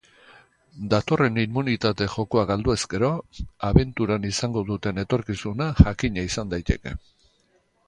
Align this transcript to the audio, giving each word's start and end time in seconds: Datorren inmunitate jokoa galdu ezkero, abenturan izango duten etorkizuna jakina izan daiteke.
Datorren 0.93 1.35
inmunitate 1.43 2.07
jokoa 2.13 2.45
galdu 2.53 2.73
ezkero, 2.77 3.11
abenturan 3.69 4.27
izango 4.33 4.65
duten 4.73 5.05
etorkizuna 5.05 5.71
jakina 5.85 6.27
izan 6.33 6.53
daiteke. 6.57 6.99